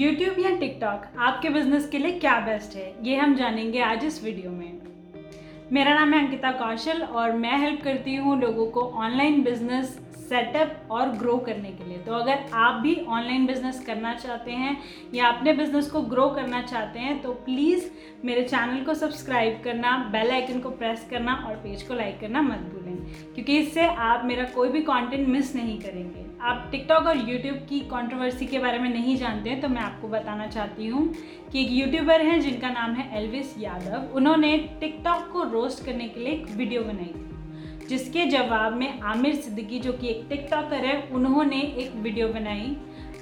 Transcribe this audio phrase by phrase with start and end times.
[0.00, 4.22] YouTube या TikTok आपके business के लिए क्या बेस्ट है, ये हम जानेंगे आज इस
[4.24, 4.78] वीडियो में।
[5.72, 9.88] मेरा नाम है अंकिता कौशल और मैं हेल्प करती हूँ लोगों को ऑनलाइन बिज़नेस
[10.28, 14.76] सेटअप और ग्रो करने के लिए। तो अगर आप भी ऑनलाइन बिज़नेस करना चाहते हैं
[15.14, 17.90] या अपने बिज़नेस को ग्रो करना चाहते हैं तो प्लीज़
[18.24, 22.42] मेरे चैनल को सब्सक्राइब करना बेल आइकन को प्रेस करना और पेज को लाइक करना
[22.42, 22.96] मत भूलें,
[23.34, 27.78] क्योंकि इससे आप मेरा कोई भी कंटेंट मिस नहीं करेंगे। आप टिकटॉक और यूट्यूब की
[27.88, 31.06] कंट्रोवर्सी के बारे में नहीं जानते हैं तो मैं आपको बताना चाहती हूँ
[31.52, 36.20] कि एक यूट्यूबर हैं जिनका नाम है एलविस यादव उन्होंने टिकटॉक को रोस्ट करने के
[36.20, 41.00] लिए एक वीडियो बनाई थी, जिसके जवाब में आमिर सिद्दीकी, जो कि एक टिकटॉकर है,
[41.10, 42.76] उन्होंने एक वीडियो बनाई।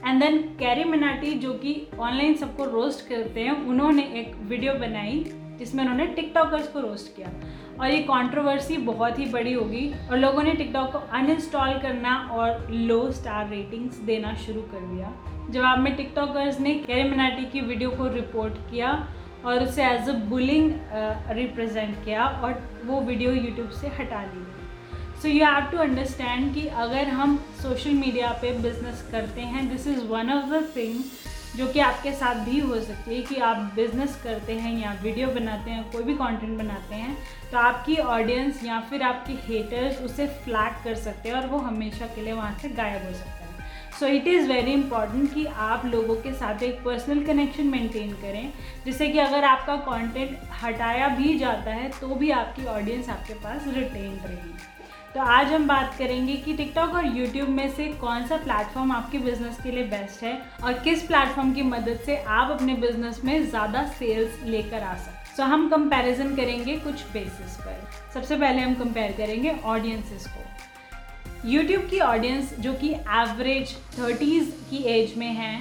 [0.06, 5.24] एंड देन कैरी मनाटी जो कि ऑनलाइन सबको रोस्ट करते हैं, उन्होंने एक वीडियो बनाई।
[5.58, 7.32] जिसमें उन्होंने टिकटॉकर्स को रोस्ट किया।
[7.80, 12.66] और ये कंट्रोवर्सी बहुत ही बड़ी होगी और लोगों ने टिकटॉक को अनइंस्टॉल करना और
[12.70, 15.12] लो स्टार रेटिंग्स देना शुरू कर दिया।
[15.50, 18.92] जवाब में टिकटॉकर्स ने कैरी मनाटी की वीडियो को रिपोर्ट किया
[19.44, 20.72] और उसे एज अ बुलिंग
[21.36, 24.44] रिप्रेजेंट किया और वो वीडियो यूट्यूब से हटा ली
[25.22, 29.86] so you have to understand कि अगर हम सोशल मीडिया पे बिज़नेस करते हैं this
[29.86, 31.00] is one of the thing
[31.56, 35.28] जो कि आपके साथ भी हो सकती है कि आप बिज़नेस करते हैं या वीडियो
[35.30, 37.16] बनाते हैं, कोई भी कंटेंट बनाते हैं
[37.50, 42.06] तो आपकी ऑडियंस या फिर आपके हेटर्स उसे फ्लैग कर सकते हैं और वो हमेशा
[42.06, 43.36] के लिए वहाँ से गायब हो सकते हैं।
[43.98, 48.52] So it is very important कि आप लोगों के साथ एक पर्सनल कनेक्शन मेंटेन करें।
[48.84, 53.66] जिससे कि अगर आपका कंटेंट हटाया भी जाता है तो भी आपकी ऑडियंस आपके पास
[53.66, 54.54] रिटेन रहेगी।
[55.14, 59.18] तो आज हम बात करेंगे कि टिकटॉक और यूट्यूब में से कौन सा प्लेटफॉर्म आपके
[59.18, 60.32] बिज़नेस के लिए बेस्ट है
[60.64, 65.36] और किस प्लेटफॉर्म की मदद से आप अपने बिज़नेस में ज़्यादा सेल्स लेकर आ सकते
[65.36, 67.80] सो हम कंपैरिजन करेंगे कुछ बेसिस पर।
[68.14, 74.82] सबसे पहले हम कंपेयर करेंगे ऑडियंसेस को। यूट्यूब की ऑडियंस जो कि एवरेज थर्टीज़ की
[74.90, 75.54] एज में है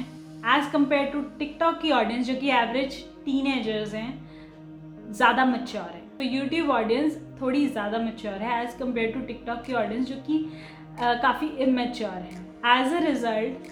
[0.58, 4.10] एज़ कंपेयर टू टिकटॉक की ऑडियंस जो कि एवरेज टीन हैं,
[5.12, 9.74] ज़्यादा मच्योर है। तो यूट्यूब ऑडियंस थोड़ी ज़्यादा मच्योर है एज़ कंपेयर टू टिकटॉक की
[9.76, 10.40] ऑडियंस जो कि
[11.00, 13.68] काफ़ी इमेच्योर है। एज अ रिज़ल्ट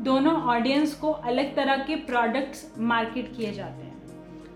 [0.00, 3.92] दोनों ऑडियंस को अलग तरह के प्रोडक्ट्स मार्केट किए जाते हैं।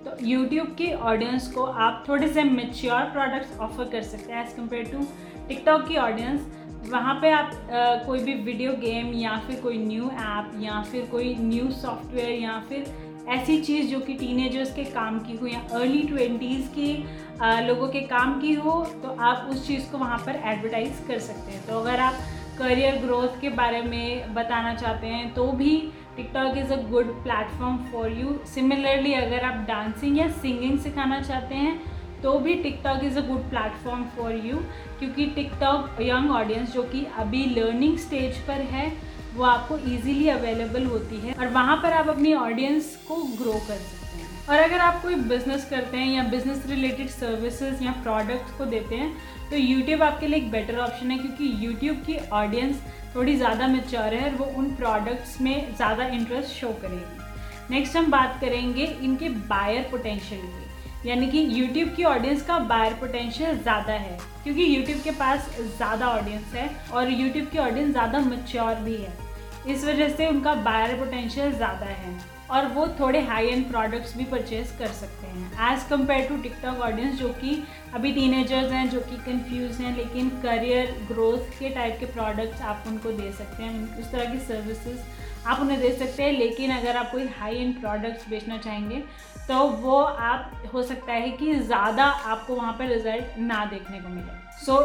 [0.05, 4.57] तो यूट्यूब की ऑडियंस को आप थोड़े से मेच्योर प्रोडक्ट्स ऑफ़र कर सकते हैं एज़
[4.57, 5.07] कंपेयर टू
[5.49, 6.47] टिकटॉक की ऑडियंस
[6.91, 11.07] वहाँ पे आप आ, कोई भी वीडियो गेम या फिर कोई न्यू ऐप या फिर
[11.11, 12.85] कोई न्यू सॉफ्टवेयर या फिर
[13.31, 18.00] ऐसी चीज़ जो कि टीनेजर्स के काम की हो या अर्ली ट्वेंटीज़ के लोगों के
[18.09, 18.72] काम की हो
[19.03, 22.15] तो आप उस चीज़ को वहाँ पर एडवर्टाइज़ कर सकते हैं। तो अगर आप
[22.59, 25.77] करियर ग्रोथ के बारे में बताना चाहते हैं तो भी
[26.17, 31.55] TikTok is a good platform for you similarly अगर आप डांसिंग या सिंगिंग सिखाना चाहते
[31.55, 31.81] हैं
[32.22, 34.56] तो भी TikTok is a good platform for you
[34.99, 38.91] क्योंकि टिकटॉक यंग ऑडियंस जो कि अभी लर्निंग स्टेज पर है
[39.38, 43.76] वो आपको इजीली अवेलेबल होती है और वहाँ पर आप अपनी ऑडियंस को ग्रो कर
[43.76, 48.56] सकते हैं। और अगर आप कोई बिज़नेस करते हैं या बिज़नेस रिलेटेड सर्विसेज़ या प्रोडक्ट्स
[48.59, 49.12] को देते हैं
[49.50, 52.81] तो यूट्यूब आपके लिए एक बेटर ऑप्शन है क्योंकि यूट्यूब की ऑडियंस
[53.15, 58.10] थोड़ी ज़्यादा मेच्योर है और वो उन प्रोडक्ट्स में ज़्यादा इंटरेस्ट शो करेगी। नेक्स्ट हम
[58.10, 63.93] बात करेंगे इनके बायर पोटेंशियल की। यानी कि यूट्यूब की ऑडियंस का बायर पोटेंशियल ज़्यादा
[63.94, 68.97] है क्योंकि यूट्यूब के पास ज़्यादा ऑडियंस है और यूट्यूब की ऑडियंस ज़्यादा मच्योर भी
[68.97, 69.28] है।
[69.69, 72.17] इस वजह से उनका बायर पोटेंशियल ज़्यादा है
[72.51, 76.79] और वो थोड़े हाई एंड प्रोडक्ट्स भी परचेज कर सकते हैं। As compare to TikTok
[76.83, 77.62] audience जो कि
[77.95, 82.84] अभी टीनेजर्स हैं, जो कि कंफ्यूज हैं, लेकिन करियर ग्रोथ के टाइप के प्रोडक्ट्स आप
[82.87, 84.99] उनको दे सकते हैं उस तरह की सर्विसेज़
[85.47, 89.03] आप उन्हें दे सकते हैं। लेकिन अगर आप कोई हाई एंड प्रोडक्ट्स बेचना चाहेंगे
[89.49, 94.09] तो वो आप, हो सकता है कि ज़्यादा आपको वहाँ पर रिज़ल्ट ना देखने को
[94.09, 94.81] मिले। So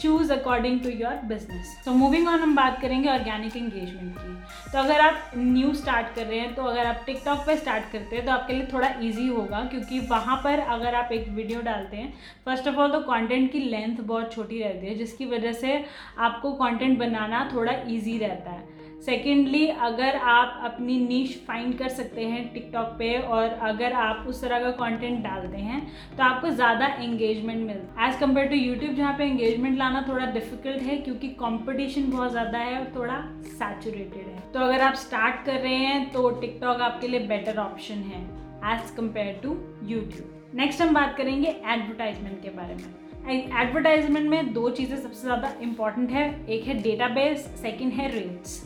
[0.00, 4.34] choose according to your business तो मूविंग ऑन हम बात करेंगे ऑर्गेनिक इंगेजमेंट की.
[4.72, 8.16] तो अगर आप न्यू स्टार्ट कर रहे हैं तो अगर आप टिकटॉक पे स्टार्ट करते
[8.16, 11.96] हैं तो आपके लिए थोड़ा ईजी होगा, क्योंकि वहाँ पर अगर आप एक वीडियो डालते
[11.96, 12.12] हैं
[12.44, 15.84] फ़र्स्ट ऑफ़ ऑल तो कॉन्टेंट की लेंथ बहुत छोटी रहती है, जिसकी वजह से
[16.18, 18.71] आपको कॉन्टेंट बनाना थोड़ा ईजी रहता है.
[19.02, 24.40] सेकेंडली अगर आप अपनी नीच फाइंड कर सकते हैं टिकटॉक पे और अगर आप उस
[24.42, 25.80] तरह का कंटेंट डालते हैं
[26.16, 30.26] तो आपको ज़्यादा एंगेजमेंट मिलता है एज़ कंपेयर टू यूट्यूब जहाँ पे एंगेजमेंट लाना थोड़ा
[30.32, 33.18] डिफ़िकल्ट है क्योंकि कंपटीशन बहुत ज़्यादा है और थोड़ा
[33.48, 38.02] सैचुरेटेड है। तो अगर आप स्टार्ट कर रहे हैं तो टिकटॉक आपके लिए बेटर ऑप्शन
[38.06, 38.24] है
[38.72, 44.68] as compare to YouTube next हम बात करेंगे एडवर्टाइजमेंट के बारे में। एडवर्टाइजमेंट में दो
[44.70, 48.60] चीज़ें सबसे ज़्यादा इंपॉर्टेंट है। एक है डेटाबेस सेकंड है rates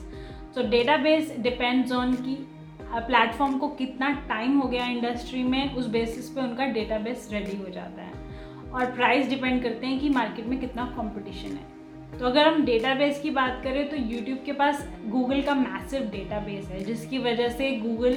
[0.56, 2.34] so database depends on कि
[2.82, 7.70] प्लेटफॉर्म को कितना टाइम हो गया इंडस्ट्री में, उस बेसिस पे उनका डेटाबेस रेडी हो
[7.70, 12.46] जाता है। और प्राइस डिपेंड करते हैं कि मार्केट में कितना कंपटीशन है। तो अगर
[12.48, 17.18] हम डेटाबेस की बात करें तो यूट्यूब के पास गूगल का मैसिव डेटाबेस है, जिसकी
[17.18, 18.16] वजह से गूगल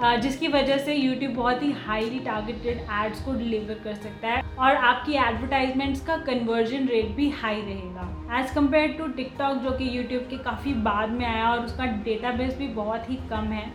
[0.00, 4.76] जिसकी वजह से यूट्यूब बहुत ही हाईली टारगेटेड एड्स को डिलीवर कर सकता है और
[4.76, 8.04] आपकी एडवर्टाइजमेंट्स का कन्वर्जन रेट भी हाई रहेगा।
[8.38, 12.54] एज़ कंपेयर टू टिकटॉक जो कि यूट्यूब के काफ़ी बाद में आया और उसका डेटाबेस
[12.58, 13.66] भी बहुत ही कम है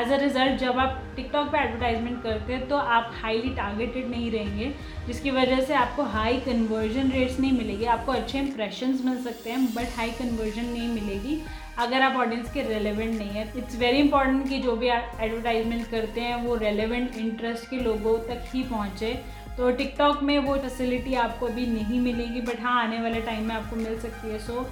[0.00, 4.30] एज अ रिज़ल्ट जब आप टिकटॉक पे एडवर्टाइजमेंट करते हैं तो आप हाईली टारगेटेड नहीं
[4.30, 4.72] रहेंगे,
[5.06, 9.64] जिसकी वजह से आपको हाई कन्वर्जन रेट्स नहीं मिलेगी। आपको अच्छे इंप्रेशंस मिल सकते हैं
[9.74, 11.40] बट हाई कन्वर्जन नहीं मिलेगी।
[11.78, 16.20] अगर आप ऑडियंस के रेलिवेंट नहीं है इट्स वेरी इंपॉर्टेंट कि जो भी एडवर्टाइजमेंट करते
[16.20, 19.12] हैं वो रेलिवेंट इंटरेस्ट के लोगों तक ही पहुँचे।
[19.56, 23.54] तो टिकटॉक में वो फैसिलिटी आपको अभी नहीं मिलेगी बट हाँ आने वाले टाइम में
[23.54, 24.66] आपको मिल सकती है। सो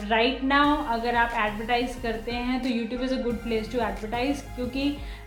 [0.00, 4.44] राइट नाउ अगर आप एडवर्टाइज करते हैं तो YouTube is a good place to advertise
[4.54, 4.84] क्योंकि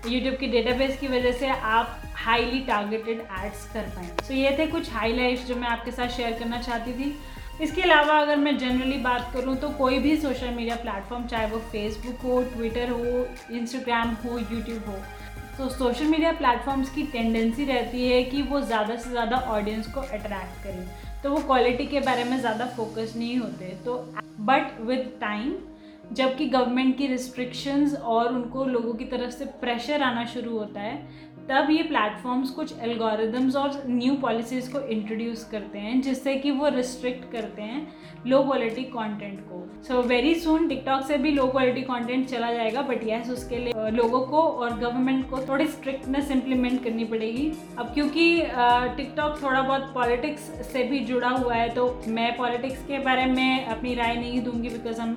[0.08, 4.56] यूट्यूब की डेटाबेस की वजह से आप हाईली टारगेटेड एड्स कर पाएँ। सो so, ये
[4.60, 7.16] थे कुछ हाईलाइट्स जो मैं आपके साथ शेयर करना चाहती थी।
[7.62, 11.58] इसके अलावा अगर मैं जनरली बात करूँ तो कोई भी सोशल मीडिया प्लेटफॉर्म चाहे वो
[11.72, 14.96] फेसबुक हो ट्विटर हो इंस्टाग्राम हो यूट्यूब हो
[15.58, 20.00] तो सोशल मीडिया प्लेटफॉर्म्स की टेंडेंसी रहती है कि वो ज़्यादा से ज़्यादा ऑडियंस को
[20.00, 20.88] अट्रैक्ट करें।
[21.24, 23.98] तो वो क्वालिटी के बारे में ज़्यादा फोकस नहीं होते। तो
[24.40, 25.54] बट विद टाइम
[26.12, 30.96] जबकि गवर्नमेंट की रिस्ट्रिक्शंस और उनको लोगों की तरफ़ से प्रेशर आना शुरू होता है
[31.50, 36.68] तब ये प्लेटफॉर्म्स कुछ एल्गोरिदम्स और न्यू पॉलिसीज़ को इंट्रोड्यूस करते हैं, जिससे कि वो
[36.68, 37.88] रिस्ट्रिक्ट करते हैं
[38.28, 42.82] लो क्वालिटी कंटेंट को। सो वेरी सुन टिकटॉक से भी लो क्वालिटी कंटेंट चला जाएगा
[42.82, 47.94] बट यस उसके लिए लोगों को और गवर्नमेंट को थोड़ी स्ट्रिक्टनेस इम्प्लीमेंट करनी पड़ेगी। अब
[47.94, 48.26] क्योंकि
[48.98, 53.66] टिकटॉक थोड़ा बहुत पॉलिटिक्स से भी जुड़ा हुआ है तो मैं पॉलिटिक्स के बारे में
[53.66, 55.08] अपनी राय नहीं दूँगी because I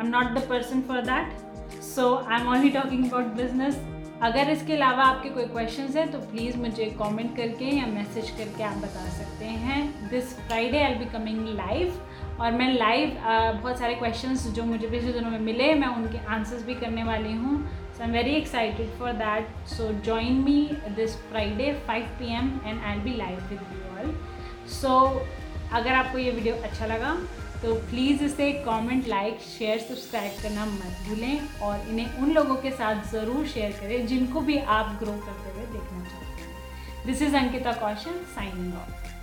[0.00, 1.38] am not the person for that
[1.84, 3.80] so I am only talking about business
[4.22, 8.62] अगर इसके अलावा आपके कोई क्वेश्चंस हैं तो प्लीज़ मुझे कमेंट करके या मैसेज करके
[8.62, 13.94] आप बता सकते हैं। This Friday I be coming live और मैं लाइव बहुत सारे
[13.94, 17.56] क्वेश्चंस जो मुझे पिछले दिनों में मिले, मैं उनके आंसर्स भी करने वाली हूँ।
[17.96, 20.60] So I am very excited for that so join me
[20.96, 24.14] this Friday five P M and I be live with you all
[24.72, 24.98] so
[25.72, 27.16] अगर आपको ये वीडियो अच्छा लगा
[27.62, 32.70] तो प्लीज़ इसे कमेंट लाइक शेयर सब्सक्राइब करना मत भूलें और इन्हें उन लोगों के
[32.72, 37.36] साथ ज़रूर शेयर करें जिनको भी आप ग्रो करते हुए देखना चाहते हैं। This is
[37.36, 39.17] Ankita Kaushal signing off